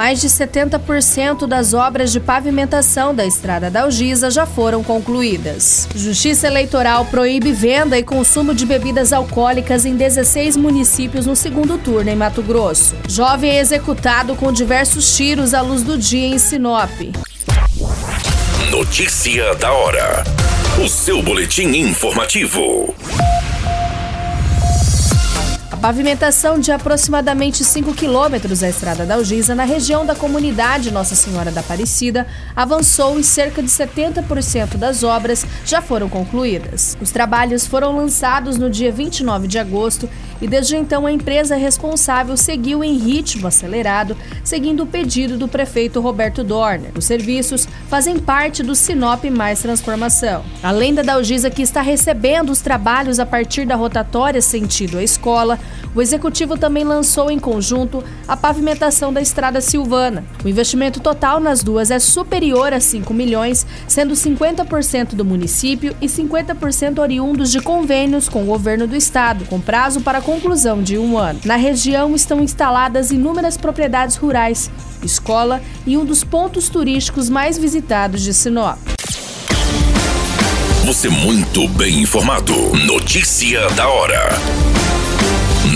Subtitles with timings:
[0.00, 5.86] Mais de 70% das obras de pavimentação da estrada da Algisa já foram concluídas.
[5.94, 12.08] Justiça Eleitoral proíbe venda e consumo de bebidas alcoólicas em 16 municípios no segundo turno
[12.08, 12.96] em Mato Grosso.
[13.06, 16.90] Jovem é executado com diversos tiros à luz do dia em Sinop.
[18.70, 20.24] Notícia da hora.
[20.82, 22.94] O seu boletim informativo.
[25.80, 31.50] Pavimentação de aproximadamente 5 quilômetros da Estrada da Algisa, na região da comunidade Nossa Senhora
[31.50, 36.98] da Aparecida, avançou e cerca de 70% das obras já foram concluídas.
[37.00, 40.06] Os trabalhos foram lançados no dia 29 de agosto
[40.38, 45.98] e desde então a empresa responsável seguiu em ritmo acelerado, seguindo o pedido do prefeito
[46.00, 46.92] Roberto Dorner.
[46.94, 50.44] Os serviços fazem parte do Sinop Mais Transformação.
[50.62, 55.58] Além da Dalgisa que está recebendo os trabalhos a partir da rotatória sentido à escola,
[55.94, 60.24] o executivo também lançou em conjunto a pavimentação da estrada Silvana.
[60.44, 66.06] O investimento total nas duas é superior a 5 milhões, sendo 50% do município e
[66.06, 71.18] 50% oriundos de convênios com o governo do estado, com prazo para conclusão de um
[71.18, 71.40] ano.
[71.44, 74.70] Na região estão instaladas inúmeras propriedades rurais,
[75.02, 78.78] escola e um dos pontos turísticos mais visitados de Sinop.
[80.84, 82.54] Você muito bem informado.
[82.86, 84.30] Notícia da hora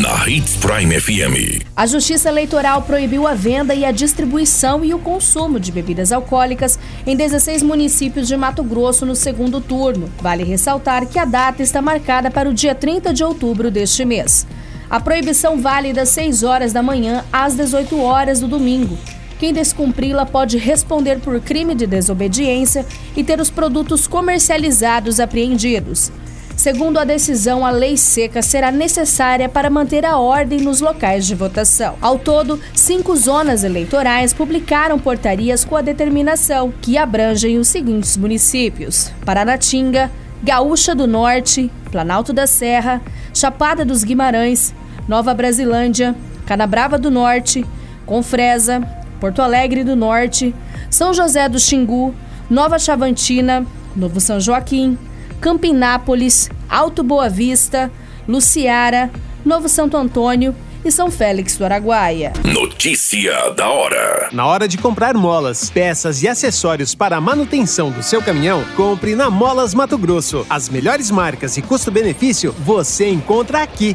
[0.00, 1.64] na Hits Prime FM.
[1.76, 6.76] A Justiça Eleitoral proibiu a venda e a distribuição e o consumo de bebidas alcoólicas
[7.06, 10.10] em 16 municípios de Mato Grosso no segundo turno.
[10.20, 14.44] Vale ressaltar que a data está marcada para o dia 30 de outubro deste mês.
[14.90, 18.98] A proibição vale das 6 horas da manhã às 18 horas do domingo.
[19.38, 22.84] Quem descumpri-la pode responder por crime de desobediência
[23.16, 26.10] e ter os produtos comercializados apreendidos.
[26.56, 31.34] Segundo a decisão, a lei seca será necessária para manter a ordem nos locais de
[31.34, 31.96] votação.
[32.00, 39.10] Ao todo, cinco zonas eleitorais publicaram portarias com a determinação, que abrangem os seguintes municípios:
[39.26, 40.10] Paranatinga,
[40.42, 43.02] Gaúcha do Norte, Planalto da Serra,
[43.34, 44.72] Chapada dos Guimarães,
[45.08, 46.14] Nova Brasilândia,
[46.46, 47.66] Canabrava do Norte,
[48.06, 48.80] Confresa,
[49.20, 50.54] Porto Alegre do Norte,
[50.88, 52.14] São José do Xingu,
[52.48, 53.66] Nova Chavantina,
[53.96, 54.96] Novo São Joaquim,
[55.44, 57.92] Campinápolis, Alto Boa Vista,
[58.26, 59.10] Luciara,
[59.44, 62.32] Novo Santo Antônio e São Félix do Araguaia.
[62.42, 64.30] Notícia da hora.
[64.32, 69.14] Na hora de comprar molas, peças e acessórios para a manutenção do seu caminhão, compre
[69.14, 70.46] na Molas Mato Grosso.
[70.48, 73.94] As melhores marcas e custo-benefício você encontra aqui.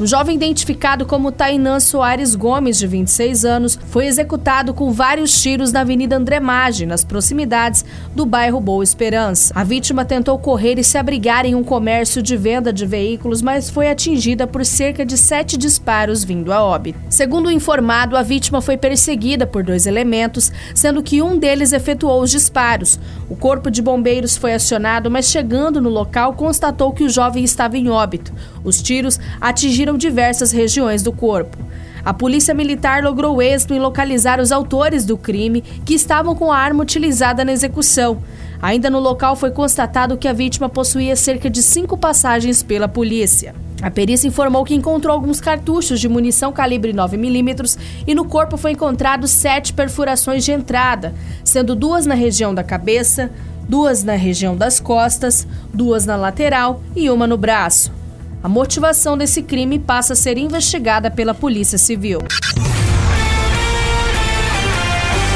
[0.00, 5.72] Um jovem identificado como Tainan Soares Gomes, de 26 anos, foi executado com vários tiros
[5.72, 9.52] na Avenida André Maggi, nas proximidades do bairro Boa Esperança.
[9.56, 13.70] A vítima tentou correr e se abrigar em um comércio de venda de veículos, mas
[13.70, 17.00] foi atingida por cerca de sete disparos vindo a óbito.
[17.10, 22.22] Segundo o informado, a vítima foi perseguida por dois elementos, sendo que um deles efetuou
[22.22, 23.00] os disparos.
[23.28, 27.76] O corpo de bombeiros foi acionado, mas chegando no local constatou que o jovem estava
[27.76, 28.32] em óbito.
[28.62, 31.56] Os tiros atingiram atingiram diversas regiões do corpo.
[32.04, 36.58] A polícia militar logrou êxito em localizar os autores do crime que estavam com a
[36.58, 38.22] arma utilizada na execução.
[38.60, 43.54] Ainda no local foi constatado que a vítima possuía cerca de cinco passagens pela polícia.
[43.80, 48.72] A perícia informou que encontrou alguns cartuchos de munição calibre 9mm e no corpo foi
[48.72, 51.14] encontrado sete perfurações de entrada,
[51.44, 53.30] sendo duas na região da cabeça,
[53.68, 57.97] duas na região das costas, duas na lateral e uma no braço.
[58.42, 62.20] A motivação desse crime passa a ser investigada pela Polícia Civil.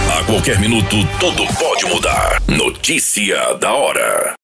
[0.09, 2.41] A qualquer minuto, tudo pode mudar.
[2.47, 4.35] Notícia da hora.